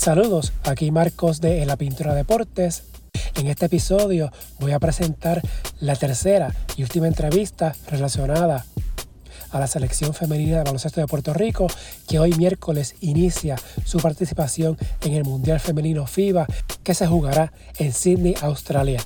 Saludos, 0.00 0.54
aquí 0.64 0.90
Marcos 0.90 1.42
de 1.42 1.66
La 1.66 1.76
Pintura 1.76 2.14
Deportes. 2.14 2.84
En 3.34 3.48
este 3.48 3.66
episodio 3.66 4.32
voy 4.58 4.72
a 4.72 4.78
presentar 4.78 5.42
la 5.78 5.94
tercera 5.94 6.54
y 6.74 6.84
última 6.84 7.06
entrevista 7.06 7.74
relacionada 7.86 8.64
a 9.50 9.60
la 9.60 9.66
selección 9.66 10.14
femenina 10.14 10.56
de 10.56 10.64
baloncesto 10.64 11.02
de 11.02 11.06
Puerto 11.06 11.34
Rico, 11.34 11.66
que 12.08 12.18
hoy 12.18 12.32
miércoles 12.32 12.94
inicia 13.02 13.56
su 13.84 13.98
participación 13.98 14.78
en 15.02 15.12
el 15.12 15.24
Mundial 15.24 15.60
Femenino 15.60 16.06
FIBA, 16.06 16.46
que 16.82 16.94
se 16.94 17.06
jugará 17.06 17.52
en 17.76 17.92
Sydney, 17.92 18.36
Australia. 18.40 19.02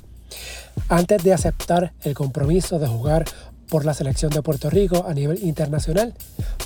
Antes 0.87 1.21
de 1.25 1.33
aceptar 1.33 1.91
el 2.03 2.13
compromiso 2.13 2.79
de 2.79 2.87
jugar 2.87 3.25
por 3.67 3.83
la 3.83 3.93
selección 3.93 4.31
de 4.31 4.41
Puerto 4.41 4.69
Rico 4.69 5.05
a 5.05 5.13
nivel 5.13 5.43
internacional, 5.43 6.13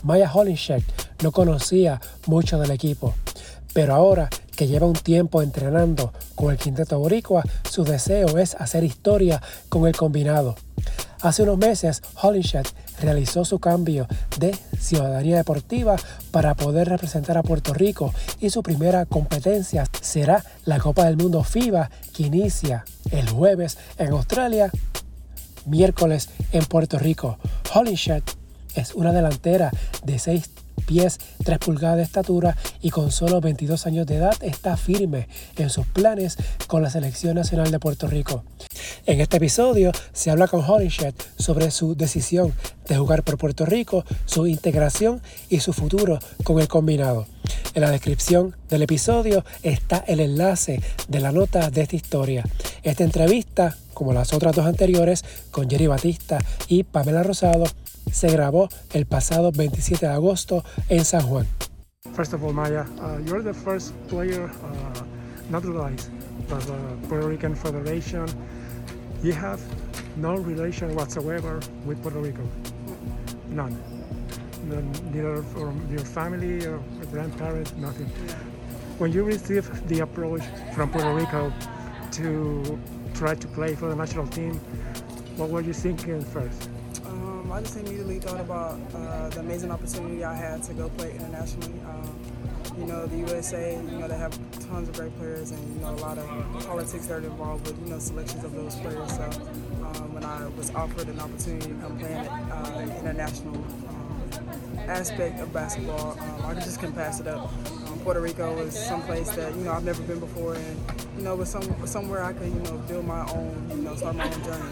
Maya 0.03 0.31
Holinshek 0.31 0.83
no 1.23 1.31
conocía 1.31 1.99
mucho 2.27 2.59
del 2.59 2.69
equipo, 2.69 3.15
pero 3.73 3.93
ahora 3.93 4.29
que 4.55 4.67
lleva 4.67 4.87
un 4.87 4.93
tiempo 4.93 5.41
entrenando 5.41 6.11
con 6.35 6.51
el 6.51 6.57
quinteto 6.57 6.99
boricua, 6.99 7.43
su 7.69 7.83
deseo 7.83 8.37
es 8.37 8.55
hacer 8.55 8.83
historia 8.83 9.41
con 9.69 9.87
el 9.87 9.95
combinado. 9.95 10.55
Hace 11.21 11.43
unos 11.43 11.57
meses, 11.57 12.01
Holinshek 12.21 12.67
realizó 13.01 13.43
su 13.45 13.59
cambio 13.59 14.07
de 14.37 14.57
ciudadanía 14.79 15.37
deportiva 15.37 15.97
para 16.31 16.55
poder 16.55 16.87
representar 16.87 17.37
a 17.37 17.43
Puerto 17.43 17.73
Rico 17.73 18.13
y 18.39 18.49
su 18.49 18.63
primera 18.63 19.05
competencia 19.05 19.85
será 20.01 20.43
la 20.65 20.79
Copa 20.79 21.05
del 21.05 21.17
Mundo 21.17 21.43
FIBA 21.43 21.89
que 22.13 22.23
inicia 22.23 22.85
el 23.11 23.29
jueves 23.29 23.77
en 23.97 24.11
Australia, 24.11 24.71
miércoles 25.65 26.29
en 26.51 26.65
Puerto 26.65 26.99
Rico. 26.99 27.37
Holinshek 27.73 28.23
es 28.75 28.93
una 28.93 29.11
delantera 29.11 29.71
de 30.03 30.19
6 30.19 30.49
pies, 30.89 31.19
3 31.43 31.59
pulgadas 31.59 31.97
de 31.97 32.03
estatura 32.03 32.57
y 32.81 32.89
con 32.89 33.11
solo 33.11 33.41
22 33.41 33.85
años 33.85 34.07
de 34.07 34.15
edad 34.15 34.33
está 34.41 34.75
firme 34.75 35.27
en 35.55 35.69
sus 35.69 35.85
planes 35.85 36.35
con 36.65 36.81
la 36.81 36.89
Selección 36.89 37.35
Nacional 37.35 37.69
de 37.69 37.77
Puerto 37.77 38.07
Rico. 38.07 38.43
En 39.05 39.21
este 39.21 39.37
episodio 39.37 39.91
se 40.13 40.31
habla 40.31 40.47
con 40.47 40.67
Holinshek 40.67 41.13
sobre 41.37 41.69
su 41.69 41.95
decisión 41.95 42.53
de 42.87 42.97
jugar 42.97 43.21
por 43.21 43.37
Puerto 43.37 43.67
Rico, 43.67 44.03
su 44.25 44.47
integración 44.47 45.21
y 45.47 45.59
su 45.59 45.73
futuro 45.73 46.17
con 46.43 46.59
el 46.59 46.67
combinado. 46.67 47.27
En 47.75 47.83
la 47.83 47.91
descripción 47.91 48.55
del 48.67 48.81
episodio 48.81 49.45
está 49.61 50.03
el 50.07 50.19
enlace 50.19 50.81
de 51.07 51.19
la 51.19 51.31
nota 51.31 51.69
de 51.69 51.81
esta 51.81 51.95
historia. 51.95 52.43
Esta 52.83 53.03
entrevista, 53.03 53.75
como 53.93 54.13
las 54.13 54.33
otras 54.33 54.55
dos 54.55 54.65
anteriores, 54.65 55.23
con 55.51 55.69
Jerry 55.69 55.87
Batista 55.87 56.39
y 56.67 56.83
Pamela 56.83 57.23
Rosado, 57.23 57.65
se 58.11 58.29
grabó 58.29 58.69
el 58.93 59.05
pasado 59.05 59.51
27 59.51 60.05
de 60.05 60.11
agosto 60.11 60.63
en 60.87 61.05
San 61.05 61.21
Juan. 61.21 61.47
First 62.15 62.33
of 62.33 62.43
all, 62.43 62.53
Maya, 62.53 62.85
uh, 63.01 63.19
you're 63.25 63.43
the 63.43 63.53
first 63.53 63.93
player 64.07 64.45
uh, 64.45 65.03
naturalized 65.49 66.09
by 66.47 66.57
the 66.59 67.07
Puerto 67.07 67.27
Rican 67.27 67.55
Federation. 67.55 68.25
You 69.21 69.33
have 69.33 69.59
no 70.15 70.35
relation 70.35 70.95
whatsoever 70.95 71.59
with 71.85 72.01
Puerto 72.01 72.19
Rico. 72.19 72.41
None. 73.49 73.77
None 74.67 74.91
neither 75.11 75.43
from 75.43 75.87
your 75.91 76.05
family 76.05 76.65
or 76.65 76.79
grandparents, 77.11 77.73
nothing. 77.75 78.07
When 78.97 79.11
you 79.11 79.23
received 79.23 79.87
the 79.87 80.01
approach 80.01 80.43
from 80.73 80.91
Puerto 80.91 81.13
Rico 81.13 81.51
to 82.13 82.79
try 83.13 83.35
to 83.35 83.47
play 83.47 83.75
for 83.75 83.89
the 83.89 83.95
national 83.95 84.27
team, 84.27 84.55
what 85.37 85.49
were 85.49 85.61
you 85.61 85.73
thinking 85.73 86.23
first? 86.23 86.69
Um, 87.05 87.51
I 87.51 87.61
just 87.61 87.77
immediately 87.77 88.19
thought 88.19 88.39
about 88.39 88.79
uh, 88.93 89.29
the 89.29 89.39
amazing 89.39 89.71
opportunity 89.71 90.23
I 90.23 90.35
had 90.35 90.63
to 90.63 90.73
go 90.73 90.89
play 90.89 91.11
internationally. 91.11 91.79
Um, 91.87 92.19
you 92.77 92.85
know, 92.85 93.05
the 93.07 93.17
USA, 93.17 93.75
you 93.75 93.97
know, 93.97 94.07
they 94.07 94.17
have 94.17 94.31
tons 94.67 94.87
of 94.87 94.95
great 94.95 95.15
players 95.17 95.51
and, 95.51 95.75
you 95.75 95.81
know, 95.81 95.89
a 95.89 95.99
lot 95.99 96.17
of 96.17 96.27
politics 96.65 97.07
that 97.07 97.15
are 97.15 97.25
involved 97.25 97.67
with, 97.67 97.79
you 97.83 97.93
know, 97.93 97.99
selections 97.99 98.43
of 98.43 98.53
those 98.53 98.75
players. 98.75 99.09
So 99.15 99.23
um, 99.23 100.13
when 100.13 100.23
I 100.23 100.47
was 100.49 100.73
offered 100.75 101.07
an 101.07 101.19
opportunity 101.19 101.69
to 101.69 101.75
come 101.75 101.97
play 101.97 102.11
in 102.11 102.27
uh, 102.27 102.97
international 102.99 103.55
um, 103.55 104.79
aspect 104.87 105.39
of 105.41 105.51
basketball, 105.51 106.17
um, 106.19 106.45
I 106.45 106.53
just 106.55 106.79
couldn't 106.79 106.95
pass 106.95 107.19
it 107.19 107.27
up. 107.27 107.51
Um, 107.89 107.99
Puerto 107.99 108.21
Rico 108.21 108.55
was 108.55 108.77
someplace 108.77 109.29
that, 109.31 109.55
you 109.55 109.63
know, 109.63 109.71
I've 109.71 109.83
never 109.83 110.01
been 110.03 110.19
before 110.19 110.55
and, 110.55 110.77
you 111.17 111.23
know, 111.23 111.35
was 111.35 111.49
some, 111.49 111.87
somewhere 111.87 112.23
I 112.23 112.33
could, 112.33 112.47
you 112.47 112.59
know, 112.59 112.77
build 112.87 113.05
my 113.05 113.27
own, 113.31 113.71
you 113.71 113.77
know, 113.77 113.95
start 113.95 114.15
my 114.15 114.25
own 114.25 114.43
journey. 114.43 114.69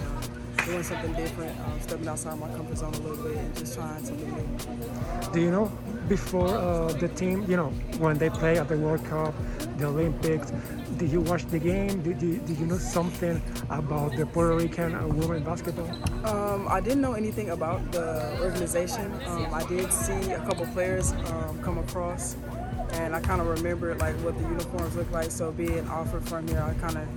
doing 0.66 0.84
something 0.84 1.14
different, 1.14 1.58
um, 1.62 1.80
stepping 1.82 2.08
outside 2.08 2.38
my 2.40 2.50
comfort 2.50 2.78
zone 2.78 2.94
a 2.94 2.98
little 3.00 3.24
bit 3.24 3.38
and 3.38 3.56
just 3.56 3.76
trying 3.76 4.04
something 4.04 4.30
new. 4.36 5.34
Do 5.34 5.40
you 5.42 5.52
know 5.52 5.72
before 6.08 6.48
uh, 6.48 6.88
the 6.94 7.08
team, 7.10 7.46
you 7.50 7.58
know, 7.58 7.70
when 8.00 8.18
they 8.18 8.30
play 8.30 8.58
at 8.58 8.68
the 8.68 8.78
World 8.78 9.04
Cup, 9.06 9.34
the 9.78 9.86
Olympics, 9.86 10.52
did 10.98 11.12
you 11.12 11.22
watch 11.22 11.46
the 11.48 11.60
game? 11.60 12.02
Did 12.02 12.22
you, 12.22 12.38
did 12.38 12.58
you 12.58 12.66
know 12.66 12.78
something 12.78 13.42
about 13.70 14.16
the 14.16 14.26
Puerto 14.26 14.56
Rican 14.56 14.96
uh, 14.96 15.08
women 15.08 15.44
basketball? 15.44 15.90
Um, 16.26 16.68
I 16.70 16.82
didn't 16.82 17.02
know 17.02 17.14
anything 17.14 17.50
about 17.52 17.92
the 17.92 18.40
organization. 18.42 19.12
Um, 19.28 19.54
I 19.54 19.66
did 19.66 19.92
see 19.92 20.32
a 20.32 20.40
couple 20.40 20.66
players 20.68 21.12
um, 21.12 21.62
come 21.62 21.78
across, 21.78 22.36
and 22.94 23.16
I 23.16 23.20
kind 23.22 23.42
of 23.42 23.48
remembered 23.48 24.00
like 24.00 24.16
what 24.18 24.38
the 24.38 24.44
uniforms 24.44 24.96
looked 24.96 25.12
like. 25.12 25.32
So 25.32 25.52
being 25.52 25.88
offered 25.88 26.28
from 26.28 26.48
here, 26.48 26.62
I 26.62 26.74
kind 26.76 26.98
of 26.98 27.08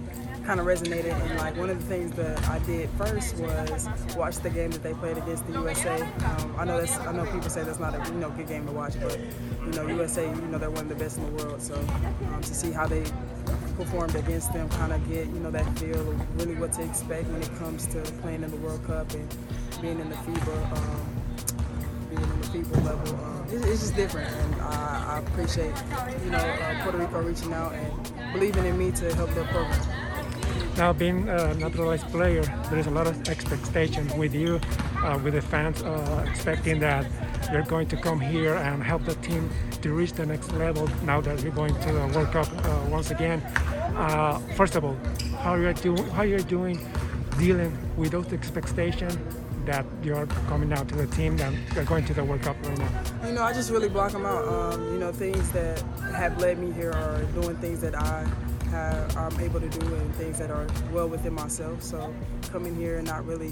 kind 0.44 0.60
of 0.60 0.66
resonated. 0.66 1.12
And 1.12 1.38
like 1.38 1.56
one 1.56 1.70
of 1.70 1.81
the 1.81 1.86
things 1.86 2.12
that 2.12 2.48
I 2.48 2.58
did 2.60 2.88
first 2.91 3.36
was 3.36 3.88
watch 4.16 4.36
the 4.38 4.50
game 4.50 4.70
that 4.72 4.82
they 4.82 4.94
played 4.94 5.16
against 5.19 5.47
the 5.47 5.53
USA. 5.54 6.00
Um, 6.00 6.54
I 6.58 6.64
know 6.64 6.78
that's 6.78 6.98
I 6.98 7.12
know 7.12 7.25
people 7.26 7.50
say 7.50 7.62
that's 7.62 7.78
not 7.78 7.94
a 7.94 8.12
you 8.12 8.19
know 8.19 8.31
good 8.31 8.48
game 8.48 8.66
to 8.66 8.72
watch, 8.72 8.94
but 9.00 9.19
you 9.64 9.72
know 9.72 9.86
USA, 9.86 10.25
you 10.25 10.42
know 10.42 10.58
they're 10.58 10.70
one 10.70 10.82
of 10.82 10.88
the 10.88 10.94
best 10.94 11.19
in 11.19 11.25
the 11.25 11.42
world. 11.42 11.62
So 11.62 11.75
um, 11.75 12.41
to 12.42 12.54
see 12.54 12.72
how 12.72 12.87
they 12.87 13.04
performed 13.76 14.14
against 14.14 14.52
them, 14.52 14.69
kind 14.70 14.92
of 14.92 15.08
get 15.08 15.26
you 15.26 15.41
know 15.41 15.50
that 15.50 15.78
feel 15.78 16.00
of 16.00 16.41
really 16.41 16.54
what 16.54 16.72
to 16.75 16.82
expect 16.82 17.28
when 17.28 17.42
it 17.42 17.54
comes 17.58 17.87
to 17.88 18.00
playing 18.22 18.42
in 18.42 18.50
the 18.50 18.56
World 18.58 18.84
Cup 18.87 19.12
and 19.12 19.28
being 19.81 20.00
in 20.00 20.08
the 20.08 20.16
FIBA. 20.16 20.72
Um, 20.72 21.09
being 22.10 22.22
in 22.22 22.41
the 22.41 22.47
FIBA 22.48 22.84
level, 22.84 23.15
um, 23.25 23.47
it's, 23.50 23.65
it's, 23.65 23.81
just 23.81 23.97
different, 23.97 24.28
and 24.28 24.54
I, 24.62 25.15
I 25.15 25.19
appreciate 25.21 25.75
you 26.25 26.31
know 26.31 26.38
uh, 26.38 26.82
Puerto 26.82 26.98
Rico 26.98 27.22
reaching 27.22 27.53
out 27.53 27.72
and 27.72 28.32
believing 28.32 28.66
in 28.66 28.76
me 28.76 28.91
to 28.93 29.15
help 29.15 29.31
their 29.31 29.44
program. 29.44 29.81
Now, 30.76 30.93
being 30.93 31.28
a 31.28 31.54
naturalized 31.54 32.06
player, 32.09 32.43
there 32.70 32.78
is 32.78 32.87
a 32.87 32.91
lot 32.91 33.06
of 33.06 33.28
expectation 33.28 34.06
with 34.19 34.34
you, 34.34 34.60
uh, 34.99 35.19
with 35.22 35.34
the 35.34 35.43
fans, 35.43 35.82
uh, 35.82 36.25
expecting 36.28 36.81
that 36.81 37.06
you're 37.53 37.62
going 37.62 37.88
to 37.88 37.97
come 37.97 38.20
here 38.20 38.54
and 38.54 38.82
help 38.82 39.04
the 39.04 39.15
team 39.16 39.50
to 39.82 39.93
reach 39.93 40.12
the 40.12 40.26
next 40.26 40.53
level 40.53 40.88
now 41.04 41.20
that 41.20 41.43
you're 41.43 41.53
going 41.53 41.75
to 41.75 41.93
the 41.93 42.06
World 42.15 42.31
Cup 42.32 42.49
uh, 42.65 42.87
once 42.88 43.10
again. 43.10 43.41
Uh, 43.97 44.38
first 44.56 44.76
of 44.76 44.84
all, 44.84 44.97
how 45.43 45.54
you're 45.54 45.75
you're 46.25 46.38
doing 46.41 46.78
dealing 47.38 47.76
with 47.97 48.12
those 48.12 48.32
expectations 48.32 49.16
that 49.66 49.87
you're 50.03 50.26
coming 50.48 50.72
out 50.72 50.88
to 50.88 50.94
the 50.97 51.06
team 51.09 51.38
and 51.41 51.56
you're 51.75 51.84
going 51.84 52.04
to 52.06 52.15
the 52.15 52.25
World 52.25 52.43
Cup 52.43 52.56
right 52.66 52.78
now? 52.78 53.03
You 53.26 53.32
know, 53.32 53.43
I 53.43 53.53
just 53.53 53.71
really 53.71 53.88
block 53.88 54.12
them 54.12 54.26
out. 54.26 54.47
Um, 54.47 54.93
you 54.93 54.98
know, 54.98 55.12
things 55.12 55.50
that 55.53 55.81
have 56.15 56.38
led 56.38 56.59
me 56.59 56.72
here 56.72 56.93
are 56.93 57.22
doing 57.41 57.56
things 57.56 57.81
that 57.81 57.94
I 57.94 58.26
have, 58.70 59.16
I'm 59.16 59.41
able 59.41 59.60
to 59.60 59.69
do 59.69 59.94
and 59.94 60.15
things 60.15 60.38
that 60.38 60.50
are 60.50 60.66
well 60.93 61.09
within 61.09 61.34
myself. 61.34 61.82
So 61.82 62.15
coming 62.50 62.75
here 62.75 62.99
and 62.99 63.06
not 63.06 63.26
really, 63.26 63.49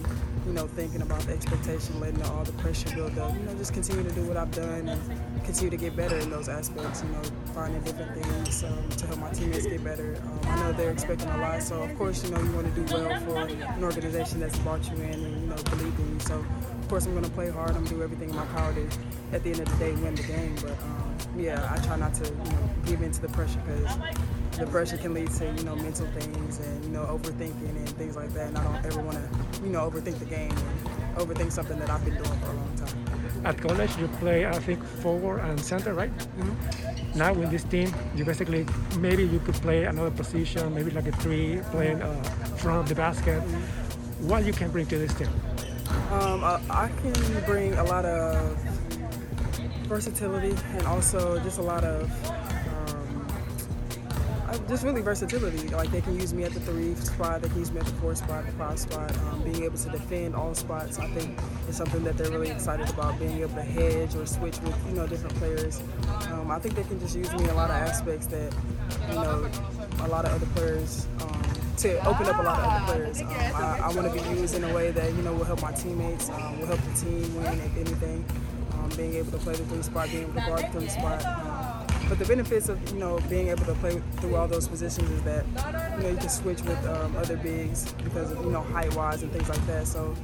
you 0.47 0.53
know, 0.53 0.67
thinking 0.67 1.03
about 1.03 1.21
the 1.23 1.33
expectation, 1.33 2.01
letting 2.01 2.23
all 2.23 2.45
the 2.45 2.53
pressure 2.53 2.95
build 2.95 3.19
up. 3.19 3.35
You 3.35 3.41
know, 3.41 3.55
just 3.55 3.75
continue 3.75 4.03
to 4.03 4.13
do 4.13 4.23
what 4.23 4.37
I've 4.37 4.51
done 4.53 4.89
and 4.89 5.45
continue 5.45 5.71
to 5.71 5.77
get 5.77 5.97
better 5.97 6.17
in 6.19 6.31
those 6.31 6.49
aspects. 6.49 7.03
You 7.03 7.11
know, 7.11 7.23
finding 7.59 7.83
different 7.83 8.15
things 8.15 8.63
um, 8.63 8.89
to 8.91 9.05
help 9.09 9.19
my 9.19 9.31
teammates 9.31 9.67
get 9.67 9.83
better. 9.83 10.17
Um, 10.23 10.41
I 10.45 10.63
know 10.63 10.73
they're 10.75 10.93
expecting 10.93 11.29
a 11.29 11.39
lot, 11.39 11.61
so 11.61 11.83
of 11.83 11.93
course, 11.99 12.23
you 12.23 12.31
know, 12.31 12.41
you 12.41 12.53
want 12.53 12.73
to 12.73 12.81
do 12.81 12.95
well 12.95 13.21
for 13.23 13.37
an 13.37 13.83
organization 13.83 14.39
that's 14.39 14.57
brought 14.61 14.89
you 14.89 14.97
in 14.99 15.25
and 15.27 15.41
you 15.41 15.47
know 15.49 15.57
believed 15.65 15.99
in 15.99 16.15
you. 16.15 16.21
So 16.21 16.35
of 16.35 16.89
course, 16.89 17.07
I'm 17.07 17.15
going 17.15 17.25
to 17.25 17.31
play 17.31 17.51
hard. 17.51 17.71
I'm 17.71 17.79
going 17.79 17.87
to 17.87 17.95
do 17.97 18.03
everything 18.05 18.31
in 18.31 18.37
my 18.37 18.47
power 18.47 18.73
to, 18.73 18.89
at 19.33 19.43
the 19.43 19.51
end 19.51 19.59
of 19.59 19.69
the 19.71 19.77
day, 19.85 19.93
win 19.94 20.15
the 20.15 20.23
game. 20.23 20.55
But 20.62 20.71
um, 20.71 21.17
yeah, 21.37 21.69
I 21.69 21.85
try 21.85 21.97
not 21.97 22.15
to, 22.15 22.27
you 22.27 22.31
know, 22.31 22.71
give 22.87 23.03
in 23.03 23.11
to 23.11 23.21
the 23.23 23.29
pressure 23.31 23.61
because 23.67 23.97
the 24.56 24.67
pressure 24.69 24.97
can 24.97 25.12
lead 25.12 25.31
to 25.32 25.47
you 25.47 25.65
know 25.65 25.75
mental 25.75 26.06
things 26.19 26.61
and 26.61 26.85
you 26.85 26.91
know 26.91 27.06
overthinking 27.06 27.77
and 27.77 27.88
things 27.91 28.15
like 28.15 28.32
that. 28.35 28.50
And 28.50 28.59
I 28.59 28.62
don't 28.62 28.87
ever 28.87 29.03
want 29.03 29.19
to 29.19 29.65
you 29.65 29.71
know 29.71 29.91
overthink 29.91 30.21
the 30.21 30.27
game 30.27 30.53
and 30.53 31.17
overthink 31.17 31.50
something 31.50 31.79
that 31.81 31.91
I've 31.91 32.05
been 32.05 32.15
doing 32.15 32.38
for 32.38 32.50
a 32.50 32.55
long 32.55 32.75
time. 32.77 33.07
At 33.44 33.58
college, 33.61 33.96
you 33.99 34.08
play 34.20 34.46
I 34.46 34.58
think 34.58 34.82
forward 34.85 35.40
and 35.40 35.58
center, 35.61 35.94
right? 35.94 36.11
Mm-hmm. 36.11 37.19
Now 37.19 37.32
with 37.32 37.50
this 37.50 37.64
team, 37.64 37.93
you 38.14 38.25
basically 38.25 38.67
maybe 38.99 39.25
you 39.25 39.38
could 39.40 39.55
play 39.56 39.85
another 39.85 40.11
position, 40.11 40.75
maybe 40.75 40.90
like 40.90 41.06
a 41.06 41.12
three, 41.12 41.61
playing 41.70 42.02
uh, 42.02 42.23
front 42.58 42.81
of 42.81 42.88
the 42.88 42.94
basket. 42.94 43.40
Mm-hmm. 43.40 44.29
What 44.29 44.44
you 44.44 44.52
can 44.52 44.70
bring 44.70 44.87
to 44.87 44.99
this 44.99 45.14
team? 45.14 45.29
Um, 46.11 46.43
I, 46.44 46.61
I 46.69 46.88
can 47.00 47.44
bring 47.44 47.75
a 47.75 47.85
lot 47.85 48.05
of 48.05 48.56
versatility 49.88 50.55
and 50.76 50.87
also 50.87 51.38
just 51.41 51.58
a 51.58 51.62
lot 51.62 51.84
of 51.84 52.11
just 54.69 54.85
really 54.85 55.00
versatility. 55.00 55.69
Like 55.69 55.91
they 55.91 56.00
can 56.00 56.19
use 56.19 56.35
me 56.35 56.44
at 56.44 56.53
the 56.53 56.61
three 56.61 56.94
spot, 56.94 57.43
they 57.43 57.49
can 57.49 57.59
use 57.59 57.73
me 57.73 57.81
at 57.81 57.87
the 57.87 57.93
four 57.93 58.15
spot, 58.15 58.44
the 58.47 58.53
five 58.53 58.79
spot. 58.79 59.17
Um, 59.19 59.43
being 59.43 59.65
able 59.65 59.79
to 59.79 59.91
defend 59.91 60.35
all 60.35 60.55
spots, 60.55 60.99
I 60.99 61.06
think, 61.09 61.38
is 61.69 61.76
something 61.76 62.05
that 62.05 62.17
they're 62.19 62.31
really 62.31 62.50
excited 62.50 62.88
about. 62.91 63.19
Being 63.19 63.41
able 63.41 63.55
to 63.55 63.62
hedge 63.62 64.15
or 64.15 64.26
switch 64.26 64.61
with 64.61 64.76
you 64.87 64.94
know 64.94 65.06
different 65.06 65.37
players. 65.37 65.82
Um, 66.31 66.50
I 66.50 66.59
think 66.59 66.75
they 66.75 66.85
can 66.85 67.00
just 67.00 67.17
use 67.17 67.32
me 67.35 67.44
in 67.44 67.50
a 67.50 67.55
lot 67.55 67.70
of 67.70 67.76
aspects 67.76 68.26
that 68.26 68.55
you 69.09 69.15
know 69.15 69.50
a 70.00 70.09
lot 70.09 70.25
of 70.25 70.32
other 70.32 70.47
players. 70.55 71.06
Um, 71.23 71.43
to 71.79 71.97
open 72.09 72.26
up 72.26 72.38
a 72.41 72.43
lot 72.43 72.59
of 72.59 72.65
other 72.65 72.93
players. 72.93 73.20
Um, 73.20 73.29
I, 73.29 73.81
I 73.85 73.94
want 73.94 74.12
to 74.12 74.23
be 74.23 74.41
used 74.41 74.56
in 74.56 74.65
a 74.65 74.75
way 74.75 74.91
that 74.91 75.12
you 75.15 75.23
know 75.23 75.32
will 75.32 75.44
help 75.44 75.62
my 75.62 75.73
teammates, 75.73 76.29
um, 76.29 76.59
will 76.59 76.67
help 76.67 76.81
the 76.81 76.94
team 76.94 77.35
win 77.37 77.61
if 77.61 77.76
anything. 77.76 78.25
Um, 78.73 78.91
being 78.97 79.15
able 79.15 79.31
to 79.32 79.38
play 79.38 79.55
the 79.55 79.65
three 79.65 79.82
spot, 79.82 80.11
being 80.11 80.25
able 80.25 80.35
to 80.35 80.41
guard 80.41 80.65
the 80.65 80.81
three 80.81 80.88
spot. 80.88 81.23
But 82.08 82.19
the 82.19 82.25
benefits 82.25 82.69
of 82.69 82.78
you 82.90 82.99
know 82.99 83.19
being 83.28 83.49
able 83.49 83.66
to 83.66 83.75
play 83.75 84.00
through 84.16 84.37
all 84.37 84.49
those 84.49 84.66
positions 84.66 85.10
is 85.10 85.22
that 85.22 85.44
you 85.96 86.02
know 86.05 86.08
you 86.10 86.16
can 86.16 86.28
switch 86.28 86.62
with 86.62 86.87
um, 86.87 87.14
other 87.16 87.37
bigs 87.37 87.93
because 88.05 88.31
of 88.32 88.44
you 88.44 88.50
know 88.50 88.62
height 88.62 88.94
wise 88.96 89.22
and 89.22 89.31
things 89.32 89.49
like 89.49 89.66
that. 89.66 89.87
So 89.87 90.14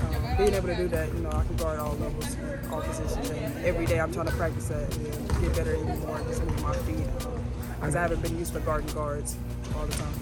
um, 0.00 0.36
being 0.36 0.54
able 0.54 0.68
to 0.68 0.76
do 0.76 0.88
that, 0.88 1.12
you 1.12 1.20
know, 1.20 1.30
I 1.30 1.44
can 1.44 1.56
guard 1.56 1.78
all 1.78 1.94
levels, 1.96 2.36
all 2.70 2.80
positions, 2.80 3.30
and 3.30 3.64
every 3.64 3.86
day 3.86 4.00
I'm 4.00 4.12
trying 4.12 4.26
to 4.26 4.32
practice 4.32 4.68
that 4.68 4.96
and 4.96 5.28
get 5.40 5.56
better 5.56 5.74
even 5.74 5.98
more, 6.00 6.18
just 6.28 6.42
move 6.44 6.62
my 6.62 6.74
feet 6.76 7.06
because 7.80 7.96
I 7.96 8.02
haven't 8.02 8.22
been 8.22 8.38
used 8.38 8.52
to 8.54 8.60
guarding 8.60 8.92
guards 8.94 9.36
all 9.76 9.86
the 9.86 9.92
time. 9.94 10.14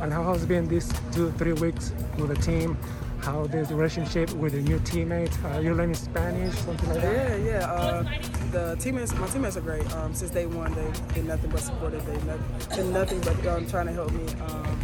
And 0.00 0.12
how 0.12 0.32
has 0.32 0.46
been 0.46 0.68
these 0.68 0.92
two, 1.12 1.32
three 1.32 1.54
weeks 1.54 1.92
with 2.16 2.28
the 2.28 2.36
team? 2.36 2.78
How 3.20 3.46
the 3.46 3.64
relationship 3.74 4.32
with 4.32 4.52
the 4.52 4.60
new 4.60 4.78
teammates? 4.80 5.36
Uh, 5.44 5.60
you're 5.62 5.74
learning 5.74 5.94
Spanish, 5.94 6.54
something 6.54 6.88
like 6.88 7.02
that? 7.02 7.40
Yeah, 7.40 7.44
yeah. 7.44 7.72
Uh, 7.72 8.02
the 8.52 8.76
teammates, 8.80 9.14
my 9.14 9.26
teammates 9.26 9.56
are 9.56 9.60
great. 9.60 9.90
Um, 9.94 10.14
since 10.14 10.30
day 10.30 10.46
one, 10.46 10.72
they've 10.74 11.14
been 11.14 11.26
nothing 11.26 11.50
but 11.50 11.60
supportive. 11.60 12.04
They've 12.06 12.24
been 12.76 12.92
nothing 12.92 13.20
but 13.20 13.46
um, 13.46 13.66
trying 13.66 13.86
to 13.86 13.92
help 13.92 14.12
me. 14.12 14.24
Um, 14.40 14.78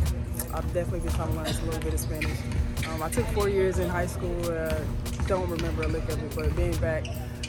I've 0.52 0.72
definitely 0.74 1.00
been 1.00 1.12
trying 1.12 1.30
to 1.30 1.36
learn 1.36 1.46
a 1.46 1.64
little 1.64 1.80
bit 1.80 1.94
of 1.94 2.00
Spanish. 2.00 2.38
Um, 2.88 3.02
I 3.02 3.08
took 3.08 3.26
four 3.28 3.48
years 3.48 3.78
in 3.78 3.88
high 3.88 4.06
school. 4.06 4.36
Uh, 4.50 4.78
don't 5.26 5.48
remember 5.48 5.84
a 5.84 5.88
lick 5.88 6.08
of 6.08 6.22
it, 6.22 6.34
but 6.34 6.54
being 6.54 6.76
back 6.76 7.06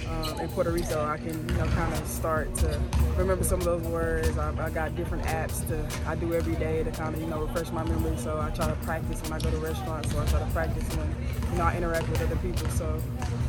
um, 0.10 0.40
in 0.40 0.50
Puerto 0.50 0.72
Rico, 0.72 1.06
I 1.06 1.18
can 1.18 1.48
you 1.50 1.56
know 1.56 1.66
kind 1.68 1.94
of 1.94 2.08
start 2.08 2.54
to 2.56 2.80
remember 3.18 3.44
some 3.44 3.60
of 3.60 3.66
those 3.66 3.84
words. 3.84 4.38
I, 4.38 4.66
I, 4.66 4.70
got 4.70 4.96
different 4.96 5.24
apps 5.26 5.68
to 5.68 6.10
I 6.10 6.16
do 6.16 6.34
every 6.34 6.56
day 6.56 6.84
to 6.84 6.92
kind 6.92 7.16
of 7.16 7.22
you 7.22 7.28
know 7.28 7.42
refresh 7.42 7.72
my 7.72 7.84
memory. 7.84 8.18
So 8.18 8.40
I 8.40 8.50
try 8.52 8.68
to 8.68 8.76
practice 8.84 9.22
when 9.24 9.34
I 9.34 9.40
go 9.40 9.52
to 9.52 9.58
restaurants. 9.58 10.12
So 10.12 10.22
I 10.22 10.26
try 10.26 10.40
to 10.40 10.46
practice 10.48 10.84
when 10.96 11.16
you 11.52 11.58
know 11.58 11.64
I 11.64 11.78
interact 11.78 12.10
with 12.10 12.22
other 12.22 12.36
people. 12.38 12.68
So 12.70 13.02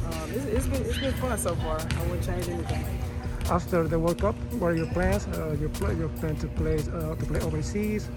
um, 0.07 0.31
it's, 0.33 0.45
it's 0.47 0.67
been 0.67 0.83
it's 0.83 0.99
been 0.99 1.15
fun 1.15 1.39
so 1.39 1.55
far. 1.57 1.79
I 1.81 2.03
wouldn't 2.07 2.25
change 2.25 2.49
anything. 2.49 2.85
After 3.51 3.87
the 3.87 3.99
World 3.99 4.21
Cup, 4.21 4.35
what 4.59 4.73
are 4.73 4.77
your 4.77 4.87
plans? 4.89 5.27
Uh, 5.29 5.57
you 5.61 5.69
plan 5.69 5.99
you 5.99 6.09
plan 6.21 6.37
to 6.37 6.49
play 6.49 6.79
uh, 6.79 7.15
to 7.15 7.27
play 7.27 7.41
overseas? 7.41 8.09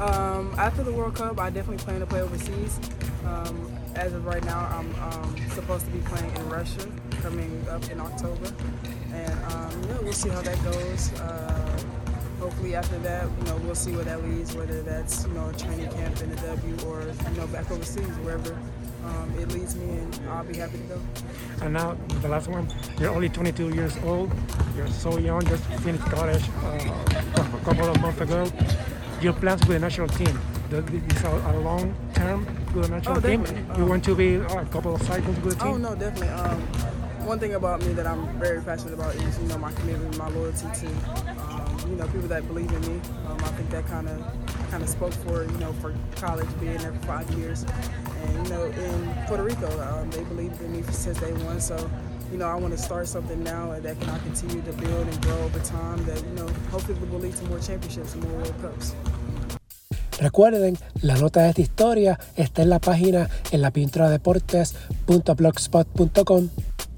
Um, 0.00 0.54
after 0.56 0.82
the 0.82 0.92
World 0.92 1.14
Cup, 1.14 1.38
I 1.38 1.50
definitely 1.50 1.84
plan 1.84 2.00
to 2.00 2.06
play 2.06 2.22
overseas. 2.22 2.80
Um, 3.24 3.76
as 3.94 4.12
of 4.12 4.24
right 4.24 4.44
now, 4.44 4.58
I'm 4.72 4.94
um, 5.12 5.36
supposed 5.50 5.84
to 5.86 5.90
be 5.90 5.98
playing 6.00 6.34
in 6.36 6.48
Russia 6.48 6.88
coming 7.22 7.66
up 7.68 7.88
in 7.90 8.00
October, 8.00 8.52
and 9.12 9.52
um, 9.52 9.82
yeah, 9.88 9.98
we'll 10.02 10.12
see 10.12 10.28
how 10.28 10.40
that 10.40 10.62
goes. 10.64 11.12
Uh, 11.20 11.82
hopefully, 12.38 12.74
after 12.74 12.98
that, 12.98 13.28
you 13.38 13.44
know, 13.44 13.56
we'll 13.58 13.74
see 13.74 13.92
where 13.92 14.04
that 14.04 14.22
leads. 14.24 14.54
Whether 14.54 14.82
that's 14.82 15.26
you 15.26 15.32
know 15.32 15.50
a 15.50 15.52
training 15.52 15.90
camp 15.90 16.20
in 16.22 16.30
the 16.30 16.36
W 16.36 16.76
or 16.86 17.02
you 17.02 17.36
know 17.36 17.46
back 17.48 17.70
overseas, 17.70 18.16
wherever 18.24 18.56
um, 19.04 19.34
it 19.38 19.48
leads 19.52 19.76
me, 19.76 19.98
and 19.98 20.20
I'll 20.30 20.44
be 20.44 20.56
happy 20.56 20.78
to 20.78 20.84
go. 20.84 21.00
And 21.62 21.74
now 21.74 21.96
the 22.22 22.28
last 22.28 22.48
one. 22.48 22.72
You're 22.98 23.14
only 23.14 23.28
22 23.28 23.74
years 23.74 23.96
old. 24.04 24.30
You're 24.76 24.88
so 24.88 25.18
young. 25.18 25.44
Just 25.46 25.64
finished 25.82 26.04
college 26.04 26.42
uh, 26.64 26.78
a 27.34 27.64
couple 27.64 27.88
of 27.88 28.00
months 28.00 28.20
ago. 28.20 28.50
Your 29.20 29.32
plans 29.34 29.60
with 29.60 29.70
the 29.70 29.78
national 29.78 30.08
team. 30.08 30.38
Is 30.72 31.22
a 31.24 31.58
long 31.64 31.92
term 32.14 32.46
the 32.74 32.86
national 32.88 33.16
Oh, 33.16 33.20
team. 33.20 33.42
definitely. 33.42 33.76
You 33.76 33.82
Um, 33.82 33.88
want 33.88 34.04
to 34.04 34.14
be 34.14 34.36
uh, 34.36 34.60
a 34.62 34.64
couple 34.66 34.94
of 34.94 35.02
cycles 35.02 35.36
with 35.40 35.58
the 35.58 35.64
team. 35.64 35.72
Oh 35.74 35.76
no, 35.76 35.94
definitely. 35.96 36.28
Um, 36.28 36.60
one 37.26 37.40
thing 37.40 37.54
about 37.54 37.80
me 37.84 37.92
that 37.94 38.06
I'm 38.06 38.38
very 38.38 38.60
passionate 38.62 38.94
about 38.94 39.16
is 39.16 39.36
you 39.40 39.48
know 39.48 39.58
my 39.58 39.72
commitment, 39.72 40.16
my 40.16 40.28
loyalty 40.28 40.68
to 40.80 40.86
um, 40.86 41.90
you 41.90 41.96
know 41.96 42.06
people 42.06 42.28
that 42.28 42.46
believe 42.46 42.70
in 42.72 42.80
me. 42.82 43.00
Um, 43.26 43.36
I 43.42 43.48
think 43.58 43.68
that 43.70 43.84
kind 43.88 44.08
of 44.08 44.22
kind 44.70 44.82
of 44.84 44.88
spoke 44.88 45.12
for 45.12 45.42
you 45.42 45.58
know 45.58 45.72
for 45.82 45.92
college 46.14 46.46
being 46.60 46.76
there 46.78 46.92
for 46.92 47.04
five 47.06 47.28
years, 47.32 47.64
and 48.22 48.46
you 48.46 48.52
know 48.54 48.62
in 48.66 49.14
Puerto 49.26 49.42
Rico 49.42 49.68
um, 49.90 50.08
they 50.12 50.22
believed 50.22 50.60
in 50.62 50.70
me 50.70 50.82
since 50.92 51.18
day 51.18 51.32
one. 51.50 51.60
So 51.60 51.90
you 52.30 52.38
know 52.38 52.46
I 52.46 52.54
want 52.54 52.72
to 52.74 52.78
start 52.78 53.08
something 53.08 53.42
now 53.42 53.76
that 53.80 53.98
can 54.00 54.08
I 54.08 54.18
continue 54.20 54.62
to 54.62 54.72
build 54.74 55.08
and 55.08 55.20
grow 55.22 55.38
over 55.38 55.58
time. 55.58 56.04
That 56.06 56.22
you 56.24 56.34
know 56.36 56.46
hopefully 56.70 56.96
will 57.10 57.18
lead 57.18 57.34
to 57.36 57.44
more 57.46 57.58
championships 57.58 58.14
and 58.14 58.22
more 58.22 58.38
World 58.38 58.54
Cups. 58.62 58.94
Recuerden, 60.20 60.78
la 61.00 61.16
nota 61.16 61.42
de 61.42 61.48
esta 61.48 61.62
historia 61.62 62.20
está 62.36 62.62
en 62.62 62.68
la 62.68 62.78
página 62.78 63.30
en 63.52 63.62
lapintradeportes.blogspot.com. 63.62 66.48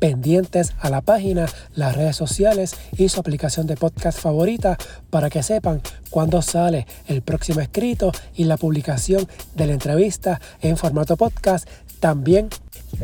Pendientes 0.01 0.73
a 0.81 0.91
la 0.91 1.03
página, 1.03 1.47
las 1.77 1.95
redes 1.95 2.17
sociales 2.17 2.75
y 2.99 3.09
su 3.09 3.21
aplicación 3.21 3.69
de 3.69 3.77
podcast 3.77 4.19
favorita 4.19 4.77
para 5.11 5.31
que 5.31 5.45
sepan 5.45 5.81
cuándo 6.11 6.43
sale 6.43 6.89
el 7.07 7.23
próximo 7.23 7.61
escrito 7.61 8.11
y 8.35 8.43
la 8.45 8.57
publicación 8.57 9.29
de 9.55 9.69
la 9.69 9.75
entrevista 9.75 10.41
en 10.61 10.77
formato 10.77 11.17
podcast. 11.17 11.69
También, 12.01 12.49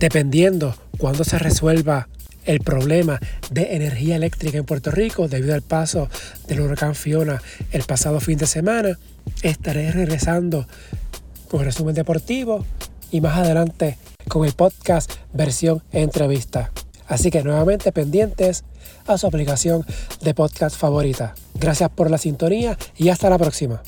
dependiendo 0.01 0.75
cuándo 0.99 1.23
se 1.23 1.39
resuelva 1.39 2.09
el 2.49 2.61
problema 2.61 3.21
de 3.51 3.77
energía 3.77 4.17
eléctrica 4.17 4.57
en 4.57 4.65
Puerto 4.65 4.91
Rico 4.91 5.29
debido 5.29 5.55
al 5.55 5.63
paso 5.63 6.09
del 6.49 6.63
huracán 6.63 6.95
Fiona 6.95 7.41
el 7.73 7.83
pasado 7.83 8.21
fin 8.21 8.39
de 8.39 8.47
semana. 8.47 8.99
Estaré 9.43 9.93
regresando 9.93 10.67
con 11.51 11.63
resumen 11.63 11.95
deportivo 11.95 12.65
y 13.11 13.21
más 13.21 13.39
adelante 13.39 13.99
con 14.29 14.47
el 14.47 14.55
podcast 14.55 15.13
versión 15.35 15.83
entrevista. 15.93 16.73
Así 17.07 17.31
que 17.31 17.43
nuevamente 17.43 17.93
pendientes 17.93 18.65
a 19.07 19.19
su 19.19 19.27
aplicación 19.27 19.85
de 20.23 20.35
podcast 20.35 20.75
favorita. 20.77 21.35
Gracias 21.55 21.91
por 21.91 22.11
la 22.11 22.17
sintonía 22.17 22.79
y 22.97 23.11
hasta 23.11 23.29
la 23.29 23.39
próxima. 23.39 23.83